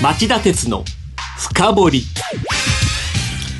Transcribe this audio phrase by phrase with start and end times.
[0.00, 0.84] 町田鉄の
[1.36, 2.02] 深掘り。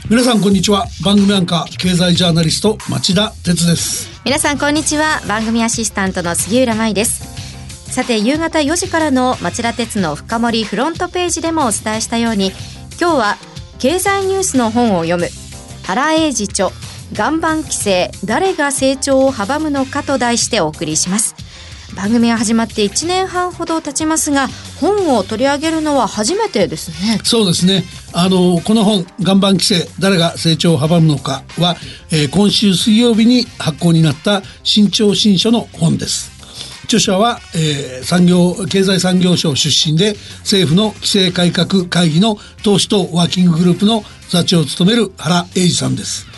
[0.08, 0.86] 皆さんこんにちは。
[1.04, 4.08] 番組アンカー経済ジャーナリスト町田鉄です。
[4.24, 5.20] 皆さんこんにちは。
[5.26, 7.92] 番組アシスタントの杉浦舞です。
[7.92, 12.52] さて夕方4時からの町田鉄の深掘りフロントページでもお伝えしたように
[13.00, 13.36] 今日は
[13.80, 15.28] 経済ニュースの本を読む。
[15.82, 16.70] 原英二著
[17.16, 21.34] 岩盤規制誰が成長を阻むのかと題してお送りします
[21.98, 24.46] 番組が始まって1年半ほど経ちますが
[24.80, 27.18] 本を取り上げるのは初めてですね。
[27.24, 27.82] そうですね。
[28.12, 31.76] あのこの本「岩盤規制誰が成長を阻むのかは」
[32.12, 36.30] えー、今週水曜日に発行になった新潮新書の本です。
[36.84, 46.28] 著者は、えー、産業経済産業省出身で政府の規制改革会議の投資とワーキンググループの座長を務める原英二さんです。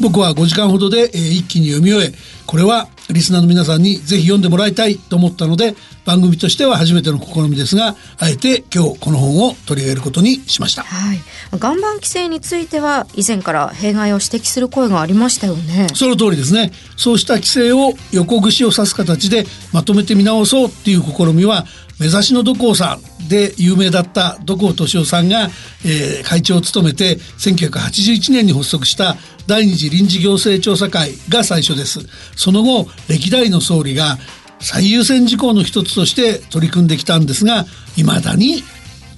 [0.00, 2.14] 僕は5時間ほどで、えー、一気に読み終え
[2.46, 5.74] これはリスナーの皆さんにぜひ読んでもらいたいと思ったので
[6.04, 11.18] 番組としては初めての試みですがあえて今日この本を取り上げることにしました、はい、
[11.52, 15.88] 岩盤規制については以前から弊害を指摘する声がありましたよね。
[15.94, 16.72] その通りですね。
[16.96, 21.66] そうした規制を横串を刺す形でまとめてみ直そうっていう試みは
[22.00, 25.50] 目指しの土工さんで有名だった土工敏夫さんが、
[25.84, 32.00] えー、会長を務めて1981年に発足した第二次臨時行政調査会が最初です。
[32.36, 34.18] その後歴代の総理が
[34.58, 37.64] 最優先事項の一つとして取り組んできたんですが
[37.96, 38.62] 未だに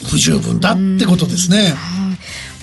[0.09, 1.75] 不十分だってことですね。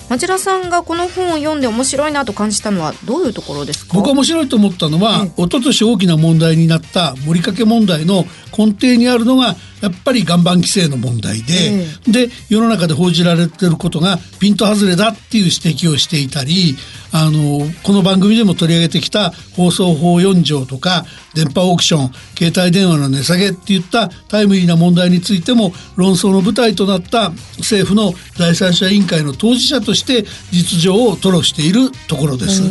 [0.08, 3.94] 町田さんがこの本を読んで面白いなと感じたのはどういうところですか？
[3.94, 8.24] 僕は面白いと思ったのは、一昨年大きな問題になった盛りかけ問題の
[8.58, 16.76] 根底にあるのがやっぱり岩盤規制の問題で、で世の中で報じられてることがピント外れだっていう指摘をしていたり
[17.12, 32.62] あのこの番組でも取り上げてきた放送法4条とか電波オークション携帯電話の値下げっていったタイムリーな問題についても論争の舞台となった政府の第三者委員会の当事者として実情を吐露しているところです。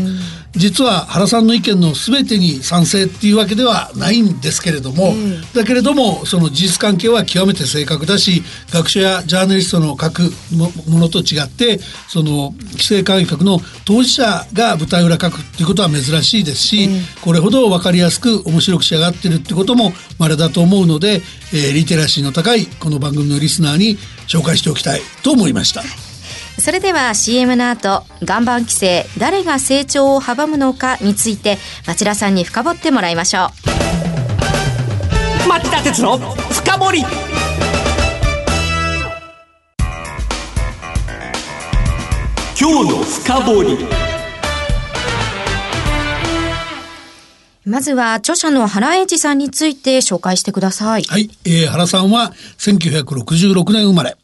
[0.53, 8.43] 実は原さんの意見の全てに賛成っていうわけではないんですけれども、うん、だけれどもその事実関係は極めて正確だし
[8.73, 10.32] 学者やジャーナリストの書く
[10.89, 21.21] ものと違ってその規制改革の当事者が舞台裏書くっていうことは珍しいですし、うん、これほど分かりやすく面白く仕上がってるってことも稀だと思うので、
[21.54, 26.08] えー、リテラシーの高いこの番組のリスナーに紹介しておきたいと思いました。
[26.59, 33.47] それでは CM の後岩盤規制誰が成長を阻むのかについて町田さんに深掘ってもらいましょ
[35.45, 36.99] う町田鉄の深掘り
[42.59, 43.77] 今日の深掘り
[47.65, 51.03] まずは著者の原英二さんについて紹介してください。
[51.03, 54.17] はい、えー、原さんは1966年生まれ。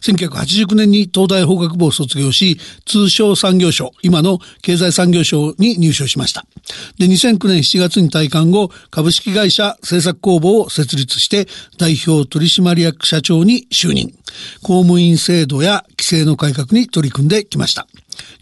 [0.00, 6.44] 1989年に東大法学部を卒業し、通商産業省、今の経済産業省に入省しました。
[6.98, 11.46] で、2009年7月に退官後、株式会社制作工房を設立して、
[11.78, 14.12] 代表取締役社長に就任。
[14.62, 17.86] 公務員制度や規制の改革に取り組んできました。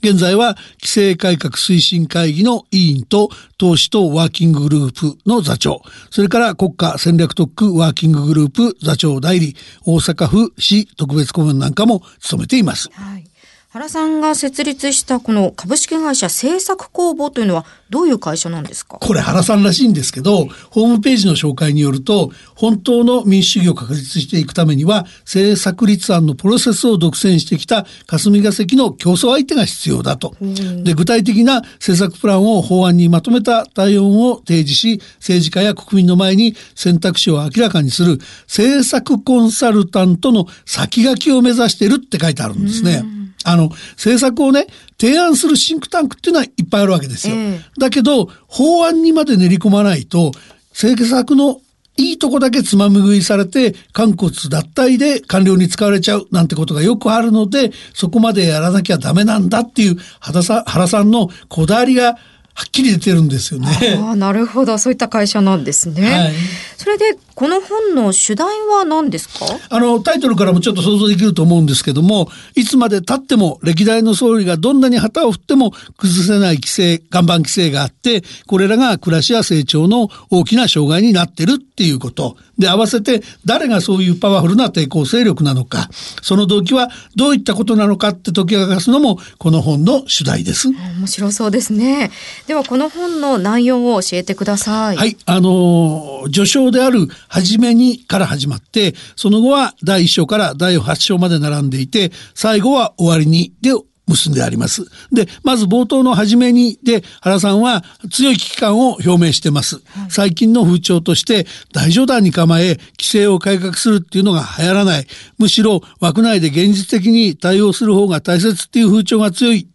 [0.03, 12.91] 現在は規制改革推進会議の委員と投資とワーキンググループの座長、それから国家戦略特区ワーキンググループ座長代理、大阪府市特別別顧問なんかも務めています。
[12.93, 13.30] はい
[13.73, 18.99] 原さんが設立したこの株式会社製作工房というのはどういう会社なんですか？
[18.99, 30.35] これ原さんらしいんですけど、ホームページの紹介によると、本当の民主主義を確立していくためには、政策立案のプロセスを独占してきた霞が関の競争相手が必要だと。
[30.83, 43.05] で、具体的な政策プランを法案にまとめた対応を提示し、政治家や国民の前に選択肢を明らかにする政策コンサルタントの先書きを目指しているって書いてあるんですね。
[43.45, 44.67] あの、政策をね、
[45.01, 47.37] 提案するシンクタンクっていうのはいっぱいあるわけですよ。
[47.79, 50.33] だけど、法案にまで練り込まないと、
[50.73, 51.61] 政策の
[51.97, 62.17] いいとこだけつまみ食いされて、肝骨脱退で官僚に使われちゃうなんてことがよくあるので、そこまでやらなきゃダメなんだっていう原さ原さんのこだわりが
[62.55, 63.69] はっきり出てるんですよね。
[64.03, 64.79] あなるほど。
[64.79, 66.11] そういった会社なんですね。
[66.11, 66.33] はい、
[66.81, 69.45] それで、この本の主題は何ですか？
[69.69, 82.39] あの、タイトルからもちょっと想像できると思うんですけども、いつまで経っても歴代の総理がどんなに旗を振っても崩せない規制、岩盤規制があって、これらが暮らしや成長の大きな障害になってるっていうこと。
[82.59, 85.91] で、合わせて誰がそういうパワフルな抵抗勢力なのか、
[86.23, 90.69] その動機はどういったことなのかって解き明かすのも、この本の主題です。
[90.71, 92.11] 面白そうですね。
[92.47, 94.97] では、この本の内容を教えてください。
[94.97, 103.71] はい、あの、序章である初めにから始まって、その後は第1章から第8章まで並んでいて、最後は終わりにで
[104.11, 104.85] 結んであります。
[105.13, 109.81] で、まず冒頭の初めにで、原さんは強い危機感を表明してます。
[110.09, 115.07] 最近の風潮として、大冗談に構え、規制を改革するっていうのが流行らない。
[115.39, 119.69] むしろ枠内で現実的に対応する方が大切っていう風潮が強い。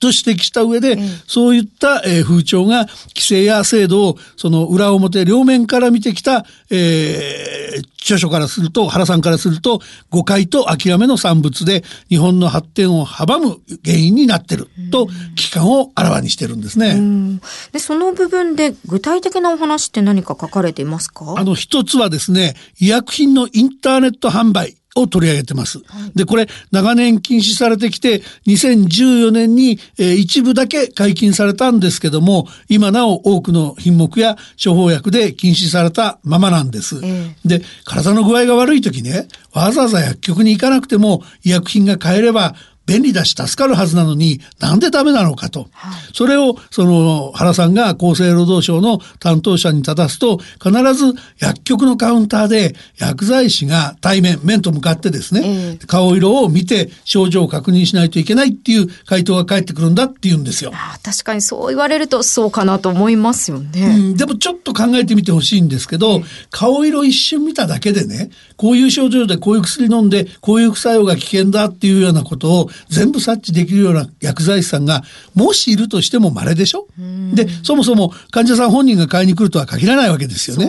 [0.00, 15.06] と指摘した上で、そういった、えー風潮が規制や制度をその裏表両面から見てきた、えー著書からすると、原さんからすると、誤解と諦めの産物で日本の発展を阻む原因になってると
[15.36, 16.92] 危機感をあらわにしてるんですね。
[16.92, 17.40] うん
[17.72, 21.34] で、その部分で具体的なお話って何か書かれていますか？
[21.36, 24.76] あの、一つはですね、医薬品のインターネット販売。
[24.96, 25.80] を取り上げてます。
[26.14, 37.00] で、これ、長年禁止されてきて、2014年に、えー一部だけ解禁されたんですけども、今なお多くの品目や処方薬で禁止されたままなんです。
[37.02, 42.54] えで、体の具合が悪い時ね、わざわざ薬局に行かなくても医薬品が買えれば
[42.90, 45.68] 便利だし助かるはずなのになんでダメなのかと。
[46.12, 60.72] それをその原さんが厚生労働省の担当者に立たすと必ず薬局のカウンターで薬剤師が対面、面と向かってですね、ええ顔色を見て症状を確認しないといけないっていう回答が返ってくるんだって言うんですよ。
[60.74, 63.96] あ確かにそう言われるとそうかなと思いますようね。
[63.96, 75.02] ん、でもちょっと考えてみてほしいんですけど、顔色一瞬見ただけでね、こういう症状でこういう薬飲んで、こういう副作用が危険だっていうようなことを全部察知できるような薬剤師さんが、
[75.34, 76.86] もしいるとしても稀でしょ？
[77.34, 80.64] で、そもそも患者さん本人が買いに来るとは限らないわけですよね。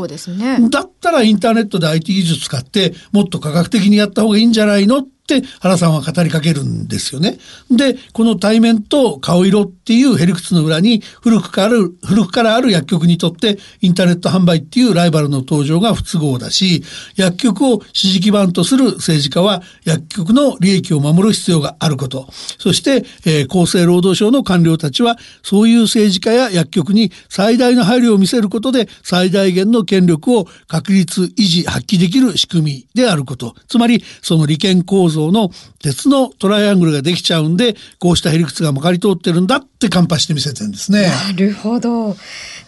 [0.59, 0.69] ね。
[0.69, 5.05] だったらインターネットで IT 技術使ってもっと科学的にやった方がいいんじゃないの？
[5.39, 7.37] って原さんは語りかけるんですよね。
[7.69, 16.83] で、この対面と顔色っていうヘリクツの裏に古くからある、古くからある薬局にとってインターネット販売っていうライバルの登場が不都合だし、
[17.15, 22.27] 薬局を支持基盤とする政治家は薬局の利益を守る必要があること。
[22.57, 33.55] そして、えー厚生労働省の官僚たちはそういう政治家や薬局に最大の配慮を見せることで最大限の権力を確立維持発揮できる仕組みであること。
[33.67, 41.07] つまりその利権構造の鉄のトライアングルができちゃうんでこうしたへりくつがまかり通ってるんだってカンパして見せてるんですね。
[41.07, 42.15] なるほど。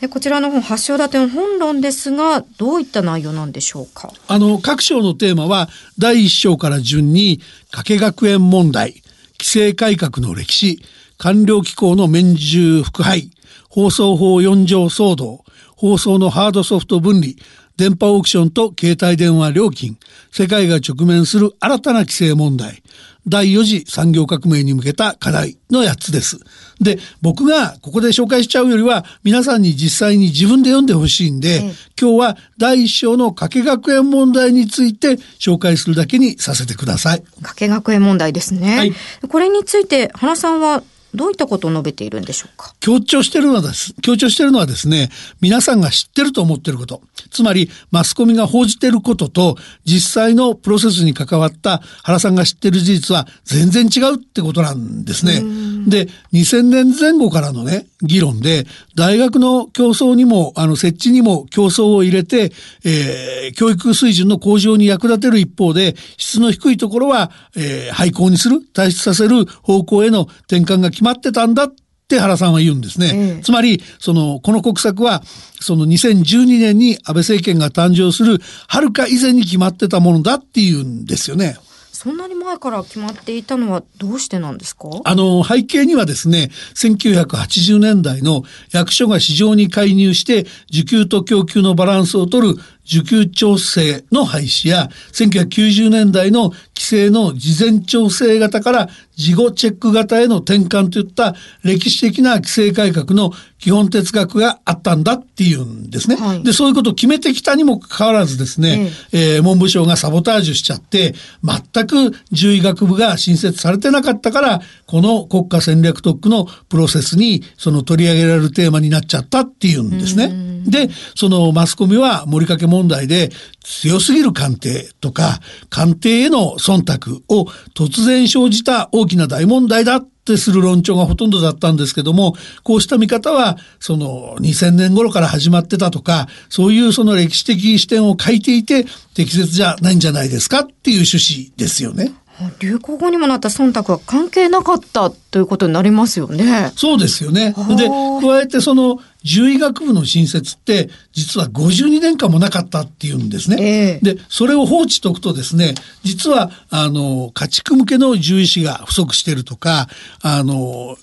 [0.01, 4.11] でこちらの本、発祥立ての本論ですが、どういった内容なんでしょうか？
[4.27, 7.39] あの、各章のテーマは、第1章から順に、
[7.71, 9.01] 加計学園問題、
[9.39, 10.81] 規制改革の歴史、
[11.17, 13.29] 官僚機構の免従腐敗、
[13.69, 15.45] 放送法4条騒動、
[15.77, 17.35] 放送のハードソフト分離、
[17.77, 19.97] 電波オークションと携帯電話料金、
[20.31, 22.83] 世界が直面する新たな規制問題、
[23.27, 26.39] 第4次産業革命に向けた課題の8つです。
[26.81, 37.23] で、僕がここで紹介しちゃうよりは、皆さんに実際に自分で読んでほしいんで、ええ今日は第1章の加計学園問題について紹介するだけにさせてください。
[37.41, 38.77] 加計学園問題ですね。
[38.77, 38.93] はい
[39.29, 40.83] これについて、原さんは
[41.13, 42.73] どういったことを述べているんでしょうか？
[42.79, 45.09] 強調してるのはです、強調してるのはですね、
[45.41, 47.01] 皆さんが知ってると思ってること。
[47.31, 55.41] つまり、マスコミが報じてることと、実際のプロセスに関わった原さんが知ってる事実は全然違うってことなんですね。
[55.87, 58.65] で、2000年前後からのね、議論で、
[58.95, 62.51] 大学の競争にも、あの、設置にも競争を入れて、
[62.83, 71.75] えー教育水準の向上に役立てる一方で、質の低いところは、えー廃校にする、退出させる方向への転換が決まってたんだっ
[72.07, 73.11] て原さんは言うんですね。
[73.13, 75.23] ええつまり、その、この国策は、
[75.59, 81.57] その2012年に安倍政権が誕生する、はるか以前に決まってたものだっていうんですよね。
[81.91, 84.89] そんなに前から決まっていたのはどうしてなんですか？
[85.05, 106.17] あの、背景にはですね、1980年代の役所が市場に介入して、需給と供給のバランスを取る需給調整の廃止や、1990年代の規制の事前調整型から事後チェック型への転換といった歴史的な規制改革の基本哲学があったんだっていうんですね。
[106.17, 120.52] はいで、そういうことを決めてきたにもかかわらずですね、えー文部省がサボタージュしちゃって、全く獣医学部が新設されてなかったから、この国家戦略特区のプロセスにその取り上げられるテーマになっちゃったっていうんですね。
[120.65, 125.39] で、そのマスコミは森掛問題で強すぎる官邸とか、
[125.69, 142.13] 官邸への忖度を突然生じた大きな大問題だってする論調がほとんどだったんですけども、こうした見方は、その2000年頃から始まってたとか、そういうその歴史的視点を書いていて、適切じゃないんじゃないですかっていう趣旨ですよね。
[142.59, 146.71] 流行語にもなった忖度は関係なかったということになりますよね。
[146.75, 147.53] そうですよね。
[147.77, 153.99] で、加えてその獣医学部の新設って実は52年間もなかったっていうんですね。
[153.99, 159.87] えで、それを放置しておくとですね、実はあの家畜向けの獣医師が不足してるとか、
[160.21, 160.97] あの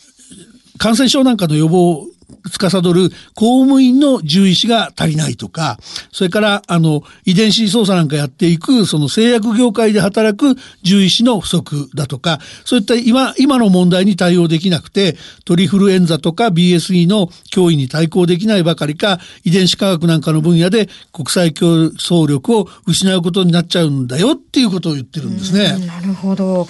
[0.78, 2.06] 感染症なんかの予防
[2.48, 5.78] 司る公務員の獣医師が足りないとか、
[6.12, 25.86] それからあの遺伝子操作なんかやっていくその製薬業界で働く獣医師の不足だとか、そういった今今の問題に対応できなくてトリフルエンザとか BSE の脅威に対抗できないばかりか遺伝子科学なんかの分野で国際競争力を失うことになっちゃうんだよっていうことを言ってるんですね。
[25.86, 26.66] なるほど。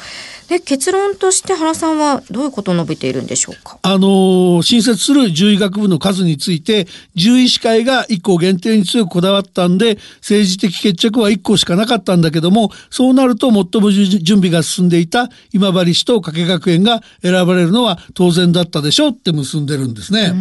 [0.50, 3.78] で結論として原さんはどういうことを述べているんでしょうか？
[3.82, 20.34] あの新設する獣医学部の数について獣医師会が1校限定に強くこだわったんで政治的決着は1校しかなかったんだけどもそうなると最も準備が進んでいた今治市と加計学園が選ばれるのは当然だったでしょうって結んでるんですね。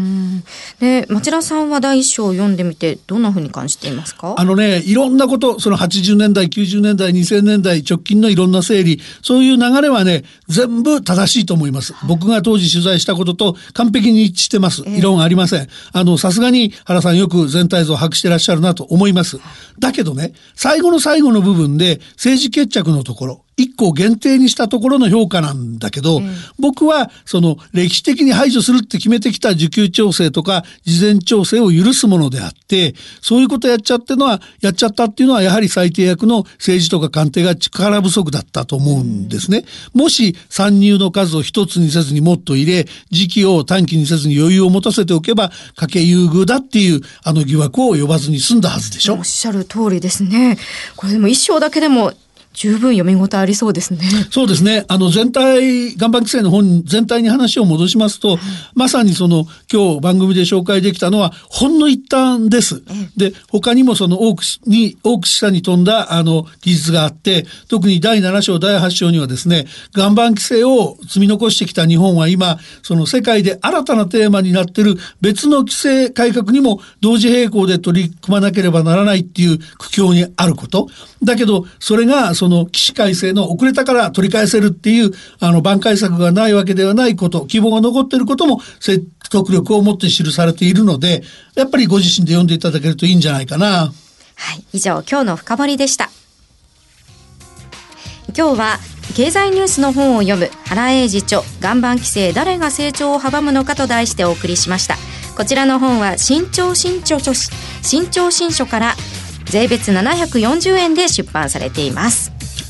[0.80, 4.34] で町田さんは第一章を読んでみてどんなふうに感じていますか？
[4.40, 11.94] あのねいろんなことその80年代90年代2000年代直近のいろんな整理そういう流れはね全部正しいと思います。
[12.08, 14.84] 僕が当時取材したことと完璧に一致してます。
[14.88, 15.68] 異論ありません。
[15.92, 19.40] あの、さすがに原さんよく全体像を把握してらっしゃるなと思います。
[19.80, 39.66] だけどね、最後の最後の部分で政治決着のところ、一個限定にしたところの評価なんだけど、うん、僕はその歴史的に排除するって決めてきた需給調整とか事前調整を許すものであってそういうことやっちゃってのはやっちゃったっていうのはやはり最低役の政治とか官邸が力不足だったと思うんですね。
[39.94, 49.16] うん、もし参入の数を一つにせずにもっと入れ時期を短期にせずに余裕を持たせておけば家計優遇だっていうあの疑惑を呼ばずに済んだはずでしょ。
[49.16, 50.58] おっしゃる通りですね。
[50.96, 52.14] これでも一章だけでも
[52.54, 54.00] 十分読み応えありそうですね。
[54.32, 54.86] そうですね。
[54.88, 58.38] あの全体、岩盤規制の本全体に話を戻しますと、
[58.74, 62.82] まさにその今日番組で紹介できたのはほんの一端です。
[63.16, 69.66] で、他にもその多くに、多く下に飛んだあの技術があって、特に第7章、第8章にはですね、
[69.96, 80.90] 岩盤規制を積み残してきた日本は今、その世界で新たなテーマになっている別の規制改革にも同時並行で取り組まなければならないっていう苦境にあること。
[81.24, 91.22] だけど、それがその起死改正の遅れたから取り返せるっていう、あの、挽回策がないわけではないこと、希望が残っていることも説得力を持って記されているので、
[91.56, 93.68] やっぱりご自身で読んでいただけるといいんじゃないかな。
[93.68, 93.92] は
[94.56, 94.64] い。
[94.72, 96.10] 以上、今日の深掘りでした。
[98.38, 98.80] 今日は
[99.16, 104.96] 経済ニュースの本を読む原英二著岩盤規制誰が成長を阻むのかと題してお送りしました
[105.36, 108.96] こちらの本は新潮新潮書新潮新書から
[109.46, 112.29] 税別740円で出版されています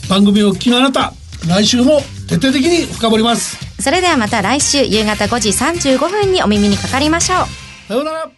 [0.10, 1.14] 番組を聞きのあなた
[1.48, 3.58] 来週も徹底的に深掘ります。
[3.82, 7.48] それではまた来週夕方5時35分にお耳にかかりましょう。
[7.88, 8.32] さようなら